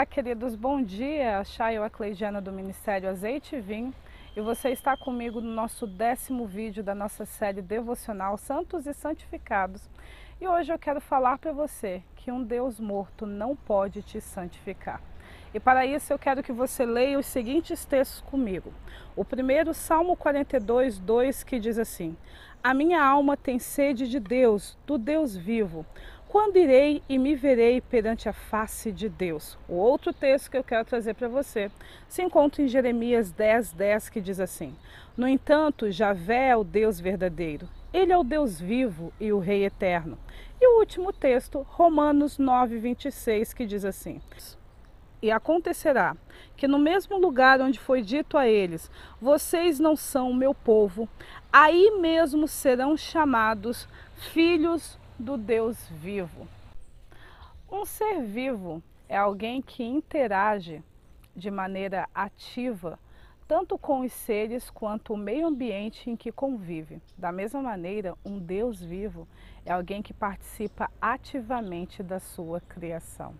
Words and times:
Olá, 0.00 0.06
queridos, 0.06 0.56
bom 0.56 0.82
dia. 0.82 1.44
Chayo 1.44 1.84
Acleidiana 1.84 2.40
do 2.40 2.50
Ministério 2.50 3.10
Azeite 3.10 3.56
e 3.56 3.60
Vinho. 3.60 3.92
E 4.34 4.40
você 4.40 4.70
está 4.70 4.96
comigo 4.96 5.42
no 5.42 5.52
nosso 5.52 5.86
décimo 5.86 6.46
vídeo 6.46 6.82
da 6.82 6.94
nossa 6.94 7.26
série 7.26 7.60
devocional 7.60 8.38
Santos 8.38 8.86
e 8.86 8.94
Santificados. 8.94 9.90
E 10.40 10.48
hoje 10.48 10.72
eu 10.72 10.78
quero 10.78 11.02
falar 11.02 11.36
para 11.36 11.52
você 11.52 12.02
que 12.16 12.32
um 12.32 12.42
Deus 12.42 12.80
morto 12.80 13.26
não 13.26 13.54
pode 13.54 14.00
te 14.00 14.22
santificar. 14.22 15.02
E 15.52 15.60
para 15.60 15.84
isso 15.84 16.10
eu 16.10 16.18
quero 16.18 16.42
que 16.42 16.50
você 16.50 16.86
leia 16.86 17.18
os 17.18 17.26
seguintes 17.26 17.84
textos 17.84 18.22
comigo. 18.22 18.72
O 19.14 19.22
primeiro, 19.22 19.74
Salmo 19.74 20.16
42, 20.16 20.98
2, 20.98 21.44
que 21.44 21.60
diz 21.60 21.76
assim: 21.76 22.16
A 22.64 22.72
minha 22.72 23.04
alma 23.04 23.36
tem 23.36 23.58
sede 23.58 24.08
de 24.08 24.18
Deus, 24.18 24.78
do 24.86 24.96
Deus 24.96 25.36
vivo. 25.36 25.84
Quando 26.30 26.58
irei 26.58 27.02
e 27.08 27.18
me 27.18 27.34
verei 27.34 27.80
perante 27.80 28.28
a 28.28 28.32
face 28.32 28.92
de 28.92 29.08
Deus? 29.08 29.58
O 29.68 29.74
outro 29.74 30.12
texto 30.12 30.48
que 30.48 30.56
eu 30.56 30.62
quero 30.62 30.84
trazer 30.84 31.14
para 31.14 31.26
você 31.26 31.72
se 32.08 32.22
encontra 32.22 32.62
em 32.62 32.68
Jeremias 32.68 33.32
10, 33.32 33.72
10, 33.72 34.08
que 34.08 34.20
diz 34.20 34.38
assim: 34.38 34.76
No 35.16 35.26
entanto, 35.26 35.90
Javé 35.90 36.50
é 36.50 36.56
o 36.56 36.62
Deus 36.62 37.00
verdadeiro, 37.00 37.68
ele 37.92 38.12
é 38.12 38.16
o 38.16 38.22
Deus 38.22 38.60
vivo 38.60 39.12
e 39.18 39.32
o 39.32 39.40
Rei 39.40 39.64
eterno. 39.64 40.16
E 40.60 40.68
o 40.68 40.78
último 40.78 41.12
texto, 41.12 41.66
Romanos 41.68 42.38
9, 42.38 42.78
26, 42.78 43.52
que 43.52 43.66
diz 43.66 43.84
assim: 43.84 44.20
E 45.20 45.32
acontecerá 45.32 46.16
que 46.56 46.68
no 46.68 46.78
mesmo 46.78 47.18
lugar 47.18 47.60
onde 47.60 47.80
foi 47.80 48.02
dito 48.02 48.38
a 48.38 48.46
eles: 48.46 48.88
Vocês 49.20 49.80
não 49.80 49.96
são 49.96 50.30
o 50.30 50.36
meu 50.36 50.54
povo, 50.54 51.08
aí 51.52 51.98
mesmo 52.00 52.46
serão 52.46 52.96
chamados 52.96 53.88
filhos 54.14 54.99
do 55.20 55.36
Deus 55.36 55.76
vivo. 55.90 56.48
Um 57.70 57.84
ser 57.84 58.22
vivo 58.22 58.82
é 59.08 59.16
alguém 59.16 59.60
que 59.60 59.84
interage 59.84 60.82
de 61.36 61.50
maneira 61.50 62.08
ativa 62.14 62.98
tanto 63.46 63.76
com 63.76 64.00
os 64.00 64.12
seres 64.12 64.70
quanto 64.70 65.12
o 65.12 65.16
meio 65.16 65.48
ambiente 65.48 66.08
em 66.08 66.16
que 66.16 66.30
convive. 66.30 67.02
Da 67.18 67.32
mesma 67.32 67.60
maneira, 67.60 68.14
um 68.24 68.38
Deus 68.38 68.80
vivo 68.80 69.26
é 69.66 69.72
alguém 69.72 70.00
que 70.00 70.14
participa 70.14 70.88
ativamente 71.00 72.00
da 72.00 72.20
sua 72.20 72.60
criação. 72.60 73.34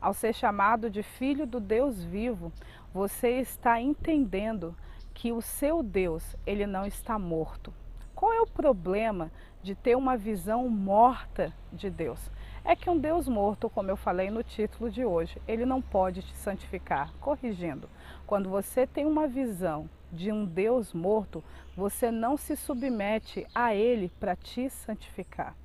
Ao 0.00 0.14
ser 0.14 0.34
chamado 0.34 0.88
de 0.88 1.02
filho 1.02 1.46
do 1.46 1.60
Deus 1.60 2.02
vivo, 2.02 2.50
você 2.94 3.40
está 3.40 3.80
entendendo 3.80 4.74
que 5.12 5.30
o 5.30 5.42
seu 5.42 5.82
Deus, 5.82 6.34
ele 6.46 6.66
não 6.66 6.86
está 6.86 7.18
morto. 7.18 7.72
Qual 8.14 8.32
é 8.32 8.40
o 8.40 8.46
problema 8.46 9.30
de 9.62 9.74
ter 9.74 9.96
uma 9.96 10.16
visão 10.16 10.68
morta 10.68 11.52
de 11.72 11.88
Deus. 11.88 12.30
É 12.64 12.76
que 12.76 12.90
um 12.90 12.98
Deus 12.98 13.28
morto, 13.28 13.70
como 13.70 13.90
eu 13.90 13.96
falei 13.96 14.30
no 14.30 14.42
título 14.42 14.90
de 14.90 15.04
hoje, 15.04 15.40
ele 15.48 15.64
não 15.64 15.80
pode 15.82 16.22
te 16.22 16.34
santificar. 16.34 17.12
Corrigindo, 17.20 17.88
quando 18.26 18.48
você 18.48 18.86
tem 18.86 19.06
uma 19.06 19.26
visão 19.26 19.88
de 20.12 20.30
um 20.30 20.44
Deus 20.44 20.92
morto, 20.92 21.42
você 21.76 22.10
não 22.10 22.36
se 22.36 22.54
submete 22.56 23.46
a 23.54 23.74
ele 23.74 24.10
para 24.20 24.36
te 24.36 24.68
santificar. 24.68 25.56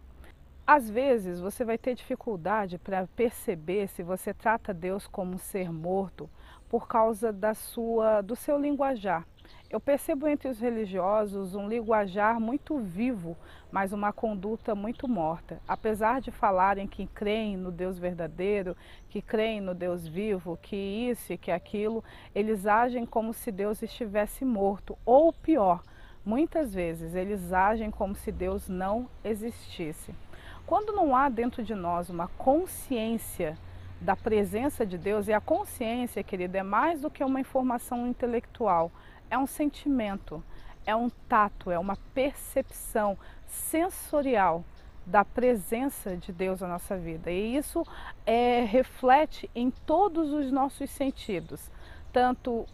Às 0.65 0.89
vezes 0.89 1.39
você 1.39 1.63
vai 1.63 1.77
ter 1.77 1.95
dificuldade 1.95 2.77
para 2.77 3.07
perceber 3.15 3.87
se 3.87 4.03
você 4.03 4.33
trata 4.33 4.73
Deus 4.73 5.07
como 5.07 5.35
um 5.35 5.37
ser 5.37 5.71
morto 5.71 6.29
por 6.67 6.87
causa 6.87 7.31
da 7.31 7.53
sua, 7.53 8.21
do 8.21 8.35
seu 8.35 8.59
linguajar. 8.59 9.25
Eu 9.69 9.81
percebo 9.81 10.29
entre 10.29 10.47
os 10.47 10.61
religiosos 10.61 11.53
um 11.53 11.67
linguajar 11.67 12.39
muito 12.39 12.77
vivo, 12.77 13.35
mas 13.69 13.91
uma 13.91 14.13
conduta 14.13 14.73
muito 14.73 15.09
morta. 15.09 15.59
Apesar 15.67 16.21
de 16.21 16.31
falarem 16.31 16.87
que 16.87 17.05
creem 17.07 17.57
no 17.57 17.69
Deus 17.69 17.99
verdadeiro, 17.99 18.77
que 19.09 19.21
creem 19.21 19.59
no 19.59 19.75
Deus 19.75 20.07
vivo, 20.07 20.57
que 20.61 20.77
isso 20.77 21.33
e 21.33 21.37
que 21.37 21.51
aquilo, 21.51 22.01
eles 22.33 22.65
agem 22.65 23.05
como 23.05 23.33
se 23.33 23.51
Deus 23.51 23.81
estivesse 23.81 24.45
morto. 24.45 24.97
Ou 25.05 25.33
pior, 25.33 25.83
muitas 26.23 26.73
vezes 26.73 27.13
eles 27.13 27.51
agem 27.51 27.91
como 27.91 28.15
se 28.15 28.31
Deus 28.31 28.69
não 28.69 29.09
existisse. 29.21 30.15
Quando 30.65 30.93
não 30.93 31.13
há 31.13 31.27
dentro 31.27 31.61
de 31.61 31.75
nós 31.75 32.09
uma 32.09 32.29
consciência 32.29 33.57
da 33.99 34.15
presença 34.15 34.85
de 34.85 34.97
Deus, 34.97 35.27
e 35.27 35.33
a 35.33 35.41
consciência, 35.41 36.23
querida, 36.23 36.59
é 36.59 36.63
mais 36.63 37.01
do 37.01 37.09
que 37.09 37.23
uma 37.23 37.41
informação 37.41 38.07
intelectual 38.07 38.91
é 39.29 39.37
um 39.37 39.47
sentimento, 39.47 40.43
é 40.85 40.95
um 40.95 41.09
tato, 41.27 41.71
é 41.71 41.77
uma 41.77 41.97
percepção 42.13 43.17
sensorial 43.45 44.63
da 45.05 45.23
presença 45.23 46.17
de 46.17 46.31
Deus 46.31 46.61
na 46.61 46.67
nossa 46.67 46.97
vida. 46.97 47.31
E 47.31 47.55
isso 47.55 47.85
é, 48.25 48.63
reflete 48.63 49.49
em 49.55 49.71
todos 49.71 50.33
os 50.33 50.51
nossos 50.51 50.89
sentidos, 50.89 51.71
tanto 52.11 52.65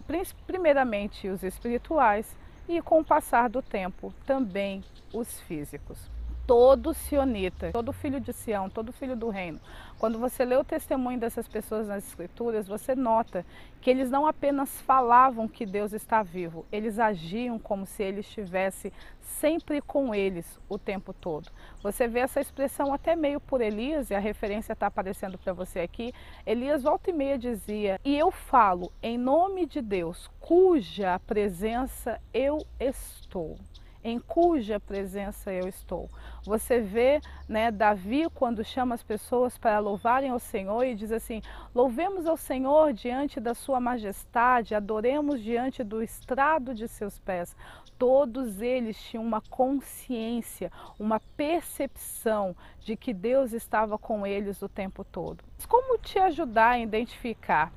primeiramente 0.47 1.27
os 1.27 1.43
espirituais 1.43 2.37
e 2.67 2.81
com 2.81 2.99
o 2.99 3.05
passar 3.05 3.49
do 3.49 3.61
tempo 3.61 4.13
também 4.25 4.83
os 5.13 5.39
físicos 5.41 6.09
todo 6.45 6.93
sionita, 6.93 7.71
todo 7.71 7.93
filho 7.93 8.19
de 8.19 8.33
Sião, 8.33 8.69
todo 8.69 8.91
filho 8.91 9.15
do 9.15 9.29
reino. 9.29 9.59
Quando 9.97 10.19
você 10.19 10.43
lê 10.43 10.57
o 10.57 10.63
testemunho 10.63 11.19
dessas 11.19 11.47
pessoas 11.47 11.87
nas 11.87 12.05
escrituras, 12.05 12.67
você 12.67 12.93
nota 12.93 13.45
que 13.79 13.89
eles 13.89 14.09
não 14.09 14.25
apenas 14.25 14.81
falavam 14.81 15.47
que 15.47 15.65
Deus 15.65 15.93
está 15.93 16.21
vivo, 16.21 16.65
eles 16.71 16.99
agiam 16.99 17.57
como 17.57 17.85
se 17.85 18.03
ele 18.03 18.19
estivesse 18.19 18.91
sempre 19.21 19.81
com 19.81 20.13
eles 20.13 20.59
o 20.67 20.77
tempo 20.77 21.13
todo. 21.13 21.49
Você 21.81 22.07
vê 22.07 22.19
essa 22.19 22.41
expressão 22.41 22.93
até 22.93 23.15
meio 23.15 23.39
por 23.39 23.61
Elias, 23.61 24.09
e 24.09 24.15
a 24.15 24.19
referência 24.19 24.73
está 24.73 24.87
aparecendo 24.87 25.37
para 25.37 25.53
você 25.53 25.79
aqui. 25.79 26.13
Elias 26.45 26.83
volta 26.83 27.09
e 27.09 27.13
meia 27.13 27.37
dizia: 27.37 27.99
E 28.03 28.17
eu 28.17 28.31
falo 28.31 28.91
em 29.01 29.17
nome 29.17 29.65
de 29.65 29.81
Deus, 29.81 30.29
cuja 30.39 31.19
presença 31.19 32.19
eu 32.33 32.65
estou 32.79 33.57
em 34.03 34.19
cuja 34.19 34.79
presença 34.79 35.51
eu 35.51 35.67
estou. 35.67 36.09
Você 36.45 36.79
vê, 36.79 37.21
né, 37.47 37.71
Davi 37.71 38.27
quando 38.33 38.63
chama 38.63 38.95
as 38.95 39.03
pessoas 39.03 39.57
para 39.57 39.79
louvarem 39.79 40.29
ao 40.29 40.39
Senhor 40.39 40.83
e 40.83 40.95
diz 40.95 41.11
assim: 41.11 41.41
"Louvemos 41.73 42.25
ao 42.25 42.35
Senhor 42.35 42.91
diante 42.93 43.39
da 43.39 43.53
sua 43.53 43.79
majestade, 43.79 44.75
adoremos 44.75 45.41
diante 45.41 45.83
do 45.83 46.03
estrado 46.03 46.73
de 46.73 46.87
seus 46.87 47.19
pés". 47.19 47.55
Todos 47.97 48.61
eles 48.61 49.01
tinham 49.01 49.23
uma 49.23 49.41
consciência, 49.41 50.71
uma 50.99 51.19
percepção 51.37 52.55
de 52.79 52.97
que 52.97 53.13
Deus 53.13 53.53
estava 53.53 53.97
com 53.97 54.27
eles 54.27 54.61
o 54.61 54.67
tempo 54.67 55.05
todo. 55.05 55.43
Como 55.67 55.97
te 55.97 56.19
ajudar 56.19 56.71
a 56.71 56.79
identificar 56.79 57.71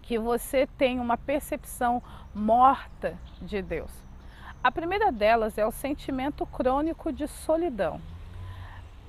que 0.00 0.18
você 0.18 0.66
tem 0.66 0.98
uma 0.98 1.16
percepção 1.18 2.02
morta 2.34 3.18
de 3.42 3.60
Deus? 3.60 4.11
A 4.64 4.70
primeira 4.70 5.10
delas 5.10 5.58
é 5.58 5.66
o 5.66 5.72
sentimento 5.72 6.46
crônico 6.46 7.12
de 7.12 7.26
solidão. 7.26 8.00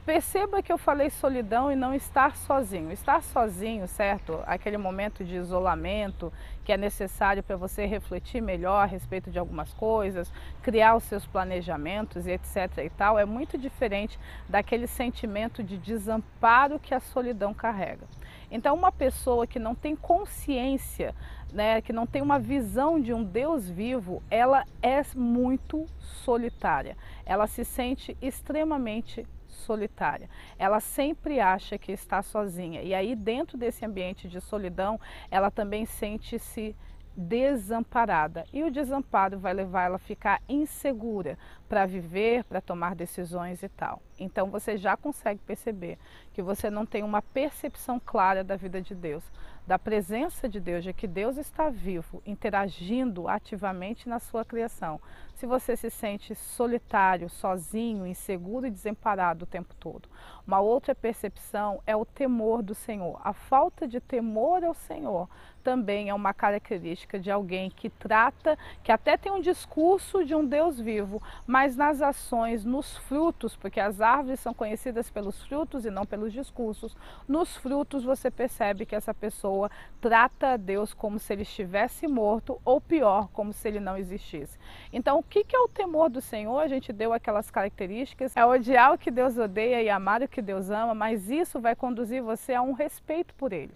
Perceba 0.04 0.64
que 0.64 0.74
eu 0.74 0.80
falei 0.80 1.12
solidão 1.12 1.72
e 1.72 1.76
não 1.76 1.94
estar 1.94 2.36
sozinho. 2.36 2.92
Estar 2.92 3.22
sozinho, 3.22 3.88
certo? 3.88 4.42
Aquele 4.48 4.78
momento 4.80 5.24
de 5.24 5.36
isolamento 5.36 6.34
que 6.66 6.74
é 6.74 6.78
necessário 6.78 7.44
para 7.44 7.56
você 7.56 7.86
refletir 7.86 8.42
melhor 8.42 8.82
a 8.82 8.86
respeito 8.86 9.30
de 9.30 9.38
algumas 9.38 9.72
coisas, 9.76 10.34
criar 10.64 10.96
os 10.96 11.04
seus 11.04 11.26
planejamentos 11.28 12.26
e 12.26 12.32
etc 12.32 12.80
e 12.84 12.90
tal, 12.90 13.20
é 13.20 13.24
muito 13.24 13.56
diferente 13.56 14.20
daquele 14.50 14.88
sentimento 14.88 15.64
de 15.64 15.78
desamparo 15.78 16.80
que 16.80 16.96
a 16.96 17.00
solidão 17.00 17.54
carrega. 17.54 18.08
Então, 18.54 18.76
uma 18.76 18.92
pessoa 18.92 19.48
que 19.48 19.58
não 19.58 19.74
tem 19.74 19.96
consciência, 19.96 21.16
né, 21.52 21.82
que 21.82 21.92
não 21.92 22.06
tem 22.06 22.22
uma 22.22 22.38
visão 22.38 23.02
de 23.02 23.12
um 23.12 23.24
Deus 23.24 23.68
vivo, 23.68 24.22
ela 24.30 24.64
é 24.80 25.02
muito 25.16 25.88
solitária. 26.00 26.96
Ela 27.26 27.48
se 27.48 27.66
sente 27.66 28.16
extremamente 28.22 29.26
solitária. 29.48 30.30
Ela 30.60 30.80
sempre 30.80 31.40
acha 31.40 31.80
que 31.80 31.92
está 31.92 32.22
sozinha. 32.22 32.84
E 32.84 32.94
aí, 32.94 33.16
dentro 33.16 33.58
desse 33.58 33.84
ambiente 33.84 34.28
de 34.28 34.40
solidão, 34.40 35.00
ela 35.32 35.50
também 35.50 35.88
sente-se 35.88 36.76
desamparada. 37.16 38.46
E 38.52 38.64
o 38.64 38.72
desamparo 38.72 39.38
vai 39.38 39.54
levar 39.54 39.84
ela 39.84 39.96
a 39.96 40.00
ficar 40.00 40.42
insegura 40.48 41.38
para 41.70 41.86
viver, 41.86 42.44
para 42.44 42.62
tomar 42.62 42.96
decisões 42.96 43.64
e 43.64 43.70
tal. 43.70 44.02
Então 44.20 44.50
você 44.50 44.78
já 44.78 44.96
consegue 44.98 45.42
perceber 45.46 45.98
que 46.34 46.42
você 46.42 46.70
não 46.70 46.86
tem 46.86 47.04
uma 47.04 47.22
percepção 47.22 48.00
clara 48.00 48.44
da 48.44 48.56
vida 48.56 48.82
de 48.82 48.96
Deus. 48.96 49.24
Da 49.66 49.80
presença 49.80 50.50
de 50.50 50.60
Deus, 50.60 50.84
de 50.84 50.94
que 50.94 51.08
Deus 51.08 51.38
está 51.38 51.70
vivo, 51.70 52.22
interagindo 52.26 53.28
ativamente 53.28 54.10
na 54.10 54.20
sua 54.20 54.44
criação. 54.44 55.00
Se 55.36 55.46
você 55.46 55.76
se 55.76 55.90
sente 55.90 56.36
solitário, 56.36 57.30
sozinho, 57.30 58.06
inseguro 58.06 58.68
e 58.68 58.72
desamparado 58.72 59.44
o 59.44 59.48
tempo 59.48 59.74
todo. 59.80 60.08
Uma 60.46 60.60
outra 60.60 60.94
percepção 60.94 61.82
é 61.88 61.96
o 61.96 62.06
temor 62.06 62.62
do 62.62 62.76
Senhor. 62.76 63.20
A 63.24 63.34
falta 63.34 63.88
de 63.88 64.00
temor 64.00 64.64
ao 64.64 64.74
Senhor 64.74 65.28
também 65.64 66.10
é 66.10 66.14
uma 66.14 66.34
característica 66.34 67.18
de 67.18 67.32
alguém 67.32 67.70
que 67.70 67.90
trata, 67.90 68.58
que 68.84 68.92
até 68.92 69.16
tem 69.18 69.32
um 69.32 69.40
discurso 69.40 70.26
de 70.26 70.36
um 70.36 70.46
Deus 70.46 70.80
vivo, 70.80 71.22
mas 71.48 71.76
nas 71.76 72.02
ações, 72.02 72.66
nos 72.66 72.98
frutos, 72.98 73.56
porque 73.56 73.80
as 73.80 74.02
árvores 74.02 74.42
são 74.42 74.54
conhecidas 74.54 75.10
pelos 75.10 75.42
frutos 75.46 75.86
e 75.86 75.90
não 75.90 76.06
pelos 76.06 76.34
discursos, 76.34 76.96
nos 77.28 77.56
frutos 77.56 78.04
você 78.04 78.30
percebe 78.30 78.86
que 78.86 78.96
essa 78.96 79.14
pessoa 79.14 79.53
trata 80.02 80.54
a 80.54 80.58
Deus 80.58 80.94
como 80.94 81.20
se 81.20 81.34
ele 81.34 81.44
estivesse 81.44 82.08
morto 82.08 82.60
ou 82.66 82.80
pior, 82.80 83.30
como 83.34 83.54
se 83.54 83.68
ele 83.68 83.80
não 83.80 83.98
existisse. 83.98 84.58
Então, 84.92 85.20
o 85.20 85.24
que 85.24 85.46
é 85.56 85.60
o 85.60 85.68
temor 85.68 86.10
do 86.10 86.22
Senhor? 86.22 86.60
A 86.60 86.68
gente 86.68 86.92
deu 86.92 87.14
aquelas 87.14 87.50
características, 87.50 88.36
é 88.36 88.46
odiar 88.46 88.94
o 88.94 88.98
que 88.98 89.12
Deus 89.12 89.38
odeia 89.38 89.82
e 89.82 89.90
amar 89.90 90.22
o 90.22 90.28
que 90.28 90.42
Deus 90.42 90.70
ama, 90.70 90.94
mas 90.94 91.30
isso 91.30 91.60
vai 91.60 91.76
conduzir 91.76 92.22
você 92.22 92.54
a 92.54 92.62
um 92.62 92.74
respeito 92.74 93.34
por 93.36 93.54
Ele 93.54 93.74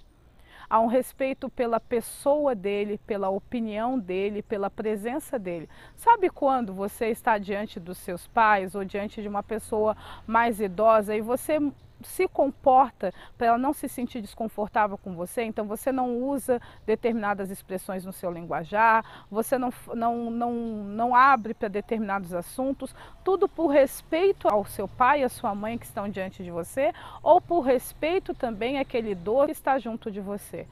há 0.70 0.80
um 0.80 0.88
respeito 0.88 1.50
pela 1.50 1.80
pessoa 1.80 2.54
dele, 2.54 3.00
pela 3.06 3.30
opinião 3.30 3.98
dele, 3.98 4.42
pela 4.42 4.70
presença 4.70 5.40
dele. 5.40 5.70
Sabe 5.96 6.30
quando 6.30 6.74
você 6.74 7.08
está 7.08 7.38
diante 7.38 7.80
dos 7.80 7.98
seus 7.98 8.28
pais 8.28 8.76
ou 8.76 8.84
diante 8.84 9.22
de 9.22 9.28
uma 9.28 9.44
pessoa 9.44 9.96
mais 10.26 10.60
idosa 10.60 11.16
e 11.16 11.22
você 11.22 11.60
se 12.02 12.28
comporta 12.28 13.14
para 13.38 13.48
ela 13.48 13.58
não 13.58 13.74
se 13.74 13.88
sentir 13.88 14.22
desconfortável 14.22 14.98
com 14.98 15.16
você, 15.16 15.44
então 15.44 15.66
você 15.66 15.92
não 15.92 16.18
usa 16.18 16.62
determinadas 16.86 17.50
expressões 17.50 18.06
no 18.06 18.14
seu 18.14 18.32
linguajar, 18.32 19.26
você 19.30 19.58
não, 19.58 19.74
não, 19.94 20.32
não, 20.32 20.54
não 20.54 21.16
abre 21.16 21.54
para 21.54 21.68
determinados 21.68 22.34
assuntos, 22.34 22.96
tudo 23.24 23.48
por 23.48 23.68
respeito 23.68 24.48
ao 24.48 24.66
seu 24.66 24.88
pai 24.88 25.22
e 25.22 25.24
à 25.24 25.30
sua 25.30 25.54
mãe 25.56 25.78
que 25.78 25.86
estão 25.86 26.10
diante 26.10 26.44
de 26.44 26.52
você, 26.52 26.94
ou 27.24 27.42
por 27.42 27.62
respeito 27.62 28.34
também 28.34 28.80
àquele 28.80 29.12
idoso 29.12 29.48
que 29.48 29.52
está 29.52 29.80
junto 29.80 30.12
de 30.12 30.22
você. 30.22 30.68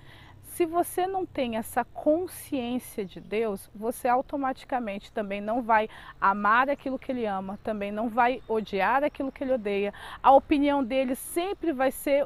Se 0.55 0.65
você 0.65 1.05
não 1.05 1.25
tem 1.25 1.57
essa 1.57 1.83
consciência 1.83 3.03
de 3.03 3.19
Deus, 3.19 3.69
você 3.75 4.07
automaticamente 4.07 5.11
também 5.11 5.41
não 5.41 5.61
vai 5.61 5.89
amar 6.19 6.69
aquilo 6.69 6.97
que 6.97 7.11
ele 7.11 7.25
ama, 7.25 7.59
também 7.61 7.91
não 7.91 8.07
vai 8.07 8.41
odiar 8.47 9.03
aquilo 9.03 9.33
que 9.33 9.43
ele 9.43 9.51
odeia. 9.51 9.93
A 10.23 10.31
opinião 10.31 10.81
dele 10.81 11.13
sempre 11.13 11.73
vai 11.73 11.91
ser 11.91 12.25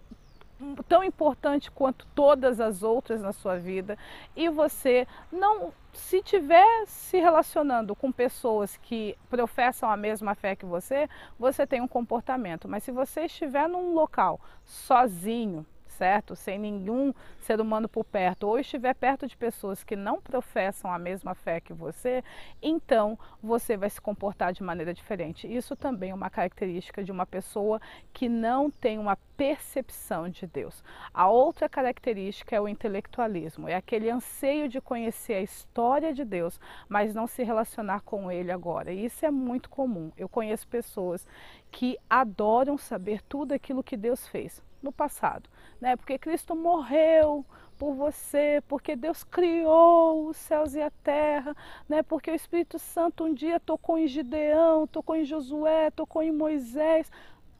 tão 0.88 1.04
importante 1.04 1.72
quanto 1.72 2.06
todas 2.14 2.60
as 2.60 2.84
outras 2.84 3.20
na 3.20 3.34
sua 3.34 3.58
vida 3.58 3.98
e 4.36 4.48
você 4.48 5.08
não 5.32 5.74
se 5.92 6.22
tiver 6.22 6.86
se 6.86 7.18
relacionando 7.18 7.96
com 7.96 8.12
pessoas 8.12 8.78
que 8.78 9.18
professam 9.28 9.90
a 9.90 9.98
mesma 9.98 10.36
fé 10.36 10.56
que 10.56 10.68
você, 10.68 11.10
você 11.40 11.66
tem 11.66 11.82
um 11.82 11.88
comportamento, 11.88 12.68
mas 12.68 12.84
se 12.84 12.92
você 12.92 13.22
estiver 13.22 13.68
num 13.68 13.96
local 13.96 14.40
sozinho, 14.64 15.66
certo, 16.00 16.34
sem 16.34 16.58
nenhum 16.58 17.14
ser 17.42 17.60
humano 17.60 17.90
por 17.90 18.06
perto, 18.06 18.48
ou 18.48 18.58
estiver 18.58 18.96
perto 18.96 19.28
de 19.28 19.36
pessoas 19.36 19.84
que 19.84 19.98
não 19.98 20.22
professam 20.22 20.90
a 20.94 20.98
mesma 20.98 21.36
fé 21.36 21.60
que 21.60 21.74
você, 21.74 22.24
então 22.62 23.20
você 23.44 23.76
vai 23.76 23.90
se 23.90 24.00
comportar 24.00 24.54
de 24.54 24.64
maneira 24.64 24.94
diferente. 24.94 25.46
Isso 25.46 25.76
também 25.76 26.12
é 26.12 26.14
uma 26.14 26.30
característica 26.30 27.04
de 27.04 27.12
uma 27.12 27.26
pessoa 27.26 27.82
que 28.14 28.30
não 28.30 28.72
tem 28.72 28.98
uma 28.98 29.18
percepção 29.36 30.30
de 30.30 30.48
Deus. 30.48 30.82
A 31.14 31.30
outra 31.30 31.68
característica 31.68 32.56
é 32.56 32.62
o 32.62 32.68
intelectualismo, 32.68 33.68
é 33.68 33.76
aquele 33.76 34.10
anseio 34.10 34.70
de 34.70 34.80
conhecer 34.80 35.34
a 35.34 35.42
história 35.42 36.14
de 36.14 36.24
Deus, 36.24 36.60
mas 36.88 37.14
não 37.14 37.28
se 37.28 37.44
relacionar 37.44 38.02
com 38.02 38.32
ele 38.32 38.54
agora. 38.54 38.94
Isso 38.94 39.26
é 39.26 39.32
muito 39.32 39.70
comum. 39.70 40.12
Eu 40.18 40.30
conheço 40.30 40.66
pessoas 40.68 41.28
que 41.70 41.98
adoram 42.10 42.78
saber 42.78 43.22
tudo 43.24 43.54
aquilo 43.54 43.84
que 43.84 43.98
Deus 43.98 44.26
fez 44.28 44.62
no 44.82 44.92
passado, 44.92 45.50
né? 45.80 45.96
Porque 45.96 46.18
Cristo 46.18 46.56
morreu 46.56 47.46
por 47.78 47.94
você, 47.94 48.62
porque 48.68 48.96
Deus 48.96 49.24
criou 49.24 50.28
os 50.28 50.38
céus 50.38 50.76
e 50.76 50.82
a 50.82 50.92
terra, 50.92 51.56
né? 51.88 52.04
Porque 52.04 52.30
o 52.30 52.36
Espírito 52.36 52.78
Santo 52.78 53.24
um 53.24 53.34
dia 53.34 53.60
tocou 53.60 53.98
em 53.98 54.08
Gideão, 54.08 54.86
tocou 54.86 55.16
em 55.16 55.24
Josué, 55.24 55.90
tocou 55.92 56.22
em 56.22 56.32
Moisés, 56.32 57.10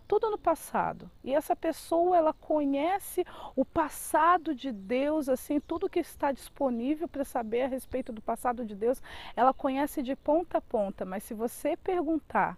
tudo 0.10 0.30
no 0.32 0.38
passado. 0.40 1.10
E 1.24 1.34
essa 1.34 1.56
pessoa, 1.56 2.18
ela 2.18 2.34
conhece 2.34 3.24
o 3.56 3.64
passado 3.64 4.56
de 4.56 4.72
Deus, 4.72 5.30
assim, 5.30 5.60
tudo 5.60 5.90
que 5.90 6.00
está 6.00 6.32
disponível 6.32 7.08
para 7.08 7.24
saber 7.24 7.62
a 7.62 7.68
respeito 7.68 8.12
do 8.12 8.22
passado 8.22 8.66
de 8.66 8.76
Deus, 8.76 9.02
ela 9.36 9.54
conhece 9.54 10.02
de 10.02 10.16
ponta 10.16 10.58
a 10.58 10.62
ponta, 10.62 11.06
mas 11.06 11.24
se 11.24 11.36
você 11.36 11.78
perguntar 11.78 12.58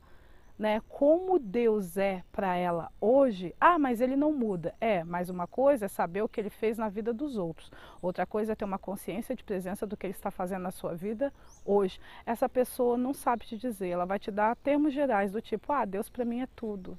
né, 0.61 0.79
como 0.87 1.39
Deus 1.39 1.97
é 1.97 2.23
para 2.31 2.55
ela 2.55 2.91
hoje, 3.01 3.51
ah, 3.59 3.79
mas 3.79 3.99
ele 3.99 4.15
não 4.15 4.31
muda. 4.31 4.75
É, 4.79 5.03
mas 5.03 5.27
uma 5.27 5.47
coisa 5.47 5.85
é 5.85 5.87
saber 5.87 6.21
o 6.21 6.29
que 6.29 6.39
ele 6.39 6.51
fez 6.51 6.77
na 6.77 6.87
vida 6.87 7.11
dos 7.11 7.35
outros. 7.35 7.71
Outra 7.99 8.27
coisa 8.27 8.51
é 8.51 8.55
ter 8.55 8.63
uma 8.63 8.77
consciência 8.77 9.35
de 9.35 9.43
presença 9.43 9.87
do 9.87 9.97
que 9.97 10.05
ele 10.05 10.13
está 10.13 10.29
fazendo 10.29 10.61
na 10.61 10.69
sua 10.69 10.93
vida 10.93 11.33
hoje. 11.65 11.99
Essa 12.27 12.47
pessoa 12.47 12.95
não 12.95 13.11
sabe 13.11 13.43
te 13.47 13.57
dizer, 13.57 13.87
ela 13.87 14.05
vai 14.05 14.19
te 14.19 14.29
dar 14.29 14.55
termos 14.55 14.93
gerais 14.93 15.31
do 15.31 15.41
tipo, 15.41 15.73
ah, 15.73 15.83
Deus 15.83 16.09
para 16.09 16.23
mim 16.23 16.41
é 16.41 16.47
tudo. 16.55 16.95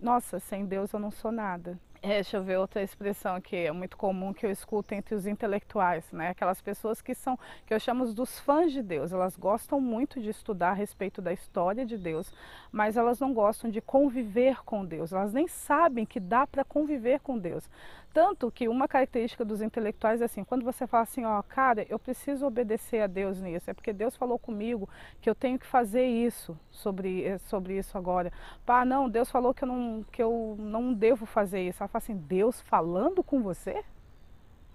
Nossa, 0.00 0.40
sem 0.40 0.66
Deus 0.66 0.92
eu 0.92 0.98
não 0.98 1.12
sou 1.12 1.30
nada. 1.30 1.78
É, 2.04 2.14
deixa 2.14 2.36
eu 2.36 2.42
ver 2.42 2.58
outra 2.58 2.82
expressão 2.82 3.40
que 3.40 3.54
é 3.54 3.70
muito 3.70 3.96
comum 3.96 4.32
que 4.34 4.44
eu 4.44 4.50
escuto 4.50 4.92
entre 4.92 5.14
os 5.14 5.24
intelectuais, 5.24 6.04
né? 6.10 6.30
Aquelas 6.30 6.60
pessoas 6.60 7.00
que 7.00 7.14
são, 7.14 7.38
que 7.64 7.72
eu 7.72 7.78
chamo 7.78 8.12
dos 8.12 8.40
fãs 8.40 8.72
de 8.72 8.82
Deus. 8.82 9.12
Elas 9.12 9.36
gostam 9.36 9.80
muito 9.80 10.20
de 10.20 10.28
estudar 10.28 10.70
a 10.70 10.74
respeito 10.74 11.22
da 11.22 11.32
história 11.32 11.86
de 11.86 11.96
Deus, 11.96 12.32
mas 12.72 12.96
elas 12.96 13.20
não 13.20 13.32
gostam 13.32 13.70
de 13.70 13.80
conviver 13.80 14.64
com 14.64 14.84
Deus. 14.84 15.12
Elas 15.12 15.32
nem 15.32 15.46
sabem 15.46 16.04
que 16.04 16.18
dá 16.18 16.44
para 16.44 16.64
conviver 16.64 17.20
com 17.20 17.38
Deus. 17.38 17.70
Tanto 18.12 18.50
que 18.50 18.68
uma 18.68 18.86
característica 18.86 19.44
dos 19.44 19.62
intelectuais 19.62 20.20
é 20.20 20.26
assim, 20.26 20.44
quando 20.44 20.64
você 20.64 20.86
fala 20.86 21.04
assim, 21.04 21.24
ó, 21.24 21.40
cara, 21.42 21.86
eu 21.88 21.98
preciso 21.98 22.46
obedecer 22.46 23.00
a 23.00 23.06
Deus 23.06 23.40
nisso, 23.40 23.70
é 23.70 23.74
porque 23.74 23.92
Deus 23.92 24.14
falou 24.14 24.38
comigo 24.38 24.88
que 25.20 25.30
eu 25.30 25.34
tenho 25.34 25.58
que 25.58 25.66
fazer 25.66 26.04
isso 26.04 26.58
sobre, 26.70 27.24
eh, 27.24 27.38
sobre 27.38 27.78
isso 27.78 27.96
agora. 27.96 28.30
Pá, 28.66 28.84
não, 28.84 29.08
Deus 29.08 29.30
falou 29.30 29.54
que 29.54 29.64
eu 29.64 29.68
não, 29.68 30.04
que 30.12 30.22
eu 30.22 30.56
não 30.58 30.92
devo 30.92 31.24
fazer 31.24 31.62
isso. 31.62 31.82
Ela 31.82 31.88
fala 31.88 32.02
assim, 32.02 32.16
Deus 32.16 32.60
falando 32.60 33.22
com 33.22 33.42
você? 33.42 33.82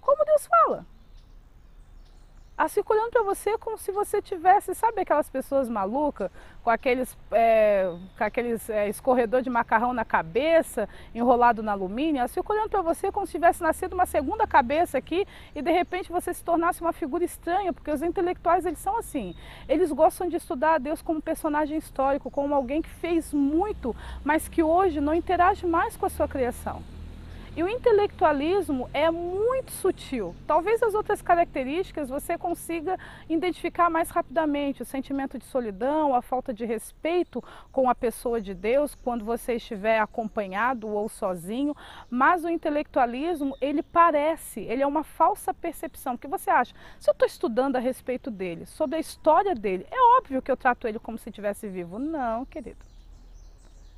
Como 0.01 0.25
Deus 0.25 0.48
fala? 0.48 0.86
Assim 2.57 2.81
olhando 2.89 3.12
para 3.12 3.21
você 3.21 3.57
como 3.59 3.77
se 3.77 3.92
você 3.92 4.21
tivesse, 4.21 4.74
sabe 4.74 5.01
aquelas 5.01 5.30
pessoas 5.30 5.69
malucas 5.69 6.31
com 6.63 6.71
aqueles, 6.71 7.15
é, 7.31 7.94
com 8.18 8.24
aqueles 8.24 8.68
é, 8.69 8.89
escorredor 8.89 9.44
de 9.44 9.50
macarrão 9.50 9.94
na 9.94 10.04
cabeça, 10.04 10.89
enrolado 11.13 11.61
no 11.61 11.69
alumínio, 11.69 12.23
assim 12.23 12.42
olhando 12.44 12.69
para 12.69 12.81
você 12.81 13.11
como 13.11 13.28
se 13.28 13.33
tivesse 13.33 13.61
nascido 13.61 13.94
uma 13.94 14.06
segunda 14.06 14.47
cabeça 14.47 14.97
aqui 14.97 15.28
e 15.54 15.61
de 15.61 15.71
repente 15.71 16.11
você 16.11 16.33
se 16.33 16.44
tornasse 16.44 16.81
uma 16.81 16.94
figura 16.94 17.23
estranha, 17.23 17.71
porque 17.71 17.92
os 17.92 18.02
intelectuais 18.02 18.66
eles 18.66 18.80
são 18.80 18.97
assim, 18.97 19.35
eles 19.69 19.92
gostam 19.92 20.28
de 20.28 20.37
estudar 20.37 20.76
a 20.76 20.78
Deus 20.78 21.02
como 21.02 21.21
personagem 21.21 21.78
histórico, 21.78 22.31
como 22.31 22.56
alguém 22.56 22.81
que 22.81 22.90
fez 22.90 23.33
muito, 23.33 23.95
mas 24.23 24.47
que 24.47 24.64
hoje 24.64 24.99
não 24.99 25.14
interage 25.14 25.68
mais 25.68 25.95
com 25.95 26.06
a 26.06 26.09
sua 26.09 26.28
criação. 26.28 26.96
E 27.57 27.64
o 27.64 27.68
intelectualismo 27.68 28.87
é 28.94 29.09
muito 29.09 29.71
sutil. 29.71 30.35
Talvez 30.45 30.83
as 30.83 30.94
outras 30.94 31.23
características 31.23 32.07
você 32.07 32.37
consiga 32.37 32.99
identificar 33.28 33.90
mais 33.90 34.11
rapidamente, 34.11 34.83
o 34.83 34.85
sentimento 34.85 35.40
de 35.40 35.45
solidão, 35.45 36.14
a 36.14 36.21
falta 36.21 36.54
de 36.54 36.66
respeito 36.66 37.44
com 37.71 37.90
a 37.90 37.95
pessoa 37.95 38.40
de 38.40 38.54
Deus 38.54 38.94
quando 38.94 39.26
você 39.26 39.56
estiver 39.56 39.97
acompanhado 39.99 40.87
ou 40.87 41.09
sozinho, 41.09 41.76
mas 42.11 42.45
o 42.45 42.49
intelectualismo, 42.49 43.57
ele 43.59 43.81
parece, 43.81 44.59
ele 44.59 44.83
é 44.83 44.87
uma 44.87 45.04
falsa 45.04 45.52
percepção. 45.52 46.14
O 46.14 46.18
que 46.19 46.28
você 46.28 46.52
acha? 46.52 46.76
Se 46.99 47.09
eu 47.09 47.14
estou 47.14 47.28
estudando 47.28 47.76
a 47.76 47.80
respeito 47.80 48.30
dele, 48.30 48.68
sobre 48.68 48.97
a 48.97 48.99
história 48.99 49.56
dele, 49.56 49.87
é 49.90 50.19
óbvio 50.19 50.44
que 50.44 50.52
eu 50.52 50.57
trato 50.57 50.87
ele 50.87 50.99
como 50.99 51.18
se 51.18 51.30
estivesse 51.30 51.68
vivo. 51.68 51.97
Não, 51.97 52.45
querido. 52.45 52.85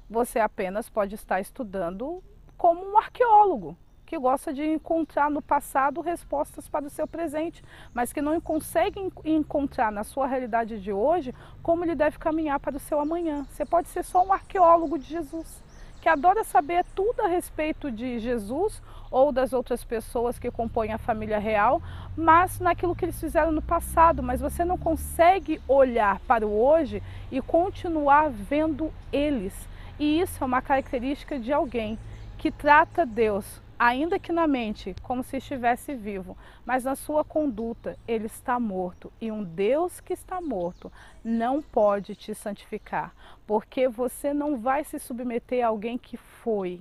Você 0.10 0.40
apenas 0.40 0.90
pode 0.90 1.14
estar 1.14 1.42
estudando 1.42 2.24
como 2.60 2.92
um 2.92 2.98
arqueólogo 2.98 3.76
que 4.06 4.18
gosta 4.18 4.52
de 4.52 4.66
encontrar 4.66 5.32
no 5.32 5.42
passado 5.42 6.02
respostas 6.02 6.68
para 6.68 6.86
o 6.86 6.90
seu 6.90 7.08
presente, 7.08 7.64
mas 7.94 8.12
que 8.12 8.22
não 8.22 8.42
consegue 8.42 9.00
encontrar 9.24 9.92
na 9.92 10.04
sua 10.04 10.28
realidade 10.28 10.82
de 10.82 10.92
hoje 10.92 11.34
como 11.64 11.86
ele 11.86 11.96
deve 11.96 12.18
caminhar 12.18 12.60
para 12.60 12.76
o 12.76 12.80
seu 12.80 13.00
amanhã. 13.00 13.46
Você 13.50 13.64
pode 13.66 13.88
ser 13.88 14.04
só 14.04 14.26
um 14.26 14.34
arqueólogo 14.34 14.98
de 14.98 15.06
Jesus, 15.06 15.64
que 16.02 16.10
adora 16.10 16.44
saber 16.44 16.84
tudo 16.94 17.22
a 17.22 17.28
respeito 17.28 17.90
de 17.90 18.20
Jesus 18.20 18.82
ou 19.10 19.32
das 19.32 19.54
outras 19.54 19.84
pessoas 19.86 20.38
que 20.38 20.52
compõem 20.52 20.92
a 20.92 20.98
família 20.98 21.40
real, 21.40 21.82
mas 22.18 22.60
naquilo 22.60 22.96
que 22.96 23.06
eles 23.06 23.20
fizeram 23.20 23.54
no 23.54 23.62
passado, 23.62 24.22
mas 24.22 24.42
você 24.42 24.66
não 24.66 24.78
consegue 24.78 25.62
olhar 25.66 26.20
para 26.22 26.46
o 26.46 26.62
hoje 26.62 27.02
e 27.32 27.40
continuar 27.42 28.30
vendo 28.30 28.92
eles. 29.14 29.54
E 29.98 30.20
isso 30.20 30.44
é 30.44 30.48
uma 30.48 30.62
característica 30.62 31.40
de 31.40 31.54
alguém 31.54 31.98
que 32.40 32.50
trata 32.50 33.06
Deus 33.06 33.62
ainda 33.78 34.18
que 34.18 34.32
na 34.32 34.48
mente, 34.48 34.96
como 35.04 35.22
se 35.22 35.38
estivesse 35.38 35.94
vivo, 35.94 36.38
mas 36.66 36.86
na 36.86 36.96
sua 36.96 37.22
conduta 37.22 37.98
ele 38.08 38.28
está 38.28 38.58
morto. 38.58 39.12
E 39.20 39.30
um 39.30 39.44
Deus 39.44 40.00
que 40.00 40.14
está 40.14 40.40
morto 40.40 40.90
não 41.22 41.62
pode 41.62 42.16
te 42.16 42.34
santificar, 42.34 43.14
porque 43.46 43.90
você 43.90 44.34
não 44.34 44.58
vai 44.58 44.86
se 44.86 44.98
submeter 45.00 45.66
a 45.66 45.68
alguém 45.68 45.98
que 45.98 46.16
foi. 46.16 46.80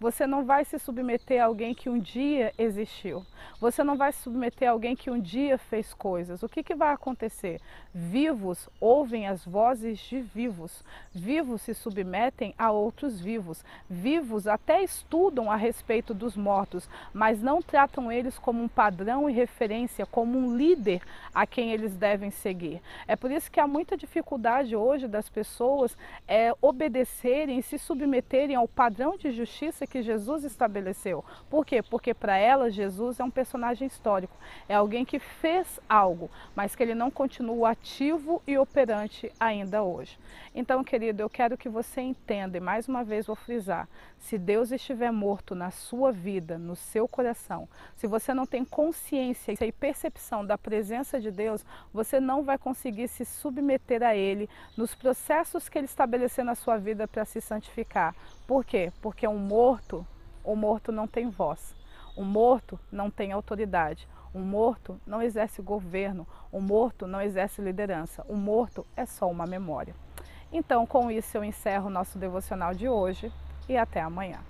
Você 0.00 0.26
não 0.26 0.46
vai 0.46 0.64
se 0.64 0.78
submeter 0.78 1.42
a 1.42 1.44
alguém 1.44 1.74
que 1.74 1.90
um 1.90 1.98
dia 1.98 2.54
existiu. 2.56 3.22
Você 3.60 3.84
não 3.84 3.98
vai 3.98 4.10
se 4.12 4.22
submeter 4.22 4.66
a 4.66 4.72
alguém 4.72 4.96
que 4.96 5.10
um 5.10 5.20
dia 5.20 5.58
fez 5.58 5.92
coisas. 5.92 6.42
O 6.42 6.48
que, 6.48 6.62
que 6.62 6.74
vai 6.74 6.94
acontecer? 6.94 7.60
Vivos 7.92 8.66
ouvem 8.80 9.26
as 9.26 9.44
vozes 9.44 9.98
de 9.98 10.22
vivos. 10.22 10.82
Vivos 11.12 11.60
se 11.60 11.74
submetem 11.74 12.54
a 12.56 12.70
outros 12.70 13.20
vivos. 13.20 13.62
Vivos 13.90 14.46
até 14.46 14.82
estudam 14.82 15.52
a 15.52 15.56
respeito 15.56 16.14
dos 16.14 16.34
mortos, 16.34 16.88
mas 17.12 17.42
não 17.42 17.60
tratam 17.60 18.10
eles 18.10 18.38
como 18.38 18.62
um 18.62 18.68
padrão 18.68 19.28
e 19.28 19.34
referência, 19.34 20.06
como 20.06 20.38
um 20.38 20.56
líder 20.56 21.02
a 21.34 21.46
quem 21.46 21.72
eles 21.72 21.94
devem 21.94 22.30
seguir. 22.30 22.80
É 23.06 23.16
por 23.16 23.30
isso 23.30 23.50
que 23.50 23.60
há 23.60 23.66
muita 23.66 23.98
dificuldade 23.98 24.74
hoje 24.74 25.06
das 25.06 25.28
pessoas 25.28 25.94
é, 26.26 26.54
obedecerem 26.62 27.58
e 27.58 27.62
se 27.62 27.76
submeterem 27.76 28.56
ao 28.56 28.66
padrão 28.66 29.18
de 29.18 29.30
justiça 29.30 29.89
que 29.90 30.00
Jesus 30.00 30.44
estabeleceu. 30.44 31.22
Por 31.50 31.66
quê? 31.66 31.82
Porque 31.82 32.14
para 32.14 32.38
elas 32.38 32.72
Jesus 32.72 33.20
é 33.20 33.24
um 33.24 33.30
personagem 33.30 33.86
histórico, 33.86 34.34
é 34.68 34.74
alguém 34.74 35.04
que 35.04 35.18
fez 35.18 35.80
algo, 35.88 36.30
mas 36.54 36.74
que 36.74 36.82
ele 36.82 36.94
não 36.94 37.10
continua 37.10 37.70
ativo 37.70 38.40
e 38.46 38.56
operante 38.56 39.30
ainda 39.38 39.82
hoje. 39.82 40.18
Então, 40.54 40.82
querido, 40.82 41.20
eu 41.20 41.28
quero 41.28 41.58
que 41.58 41.68
você 41.68 42.00
entenda, 42.00 42.56
e 42.56 42.60
mais 42.60 42.88
uma 42.88 43.04
vez 43.04 43.26
vou 43.26 43.36
frisar: 43.36 43.88
se 44.18 44.38
Deus 44.38 44.70
estiver 44.70 45.10
morto 45.10 45.54
na 45.54 45.70
sua 45.70 46.12
vida, 46.12 46.56
no 46.56 46.76
seu 46.76 47.08
coração, 47.08 47.68
se 47.96 48.06
você 48.06 48.32
não 48.32 48.46
tem 48.46 48.64
consciência 48.64 49.52
e 49.60 49.72
percepção 49.72 50.46
da 50.46 50.56
presença 50.56 51.20
de 51.20 51.30
Deus, 51.30 51.64
você 51.92 52.20
não 52.20 52.42
vai 52.42 52.56
conseguir 52.56 53.08
se 53.08 53.24
submeter 53.24 54.02
a 54.02 54.14
Ele 54.14 54.48
nos 54.76 54.94
processos 54.94 55.68
que 55.68 55.78
Ele 55.78 55.86
estabeleceu 55.86 56.44
na 56.44 56.54
sua 56.54 56.76
vida 56.76 57.08
para 57.08 57.24
se 57.24 57.40
santificar. 57.40 58.14
Por 58.46 58.64
quê? 58.64 58.92
Porque 59.00 59.26
um 59.26 59.38
morto, 59.80 60.06
o 60.44 60.54
morto 60.54 60.92
não 60.92 61.06
tem 61.06 61.30
voz. 61.30 61.74
O 62.14 62.22
morto 62.22 62.78
não 62.92 63.10
tem 63.10 63.32
autoridade. 63.32 64.06
O 64.34 64.38
morto 64.38 65.00
não 65.06 65.22
exerce 65.22 65.62
governo. 65.62 66.26
O 66.52 66.60
morto 66.60 67.06
não 67.06 67.20
exerce 67.20 67.62
liderança. 67.62 68.24
O 68.28 68.36
morto 68.36 68.86
é 68.94 69.06
só 69.06 69.30
uma 69.30 69.46
memória. 69.46 69.94
Então, 70.52 70.86
com 70.86 71.10
isso, 71.10 71.36
eu 71.36 71.44
encerro 71.44 71.86
o 71.86 71.90
nosso 71.90 72.18
devocional 72.18 72.74
de 72.74 72.88
hoje 72.88 73.32
e 73.68 73.76
até 73.76 74.00
amanhã. 74.00 74.40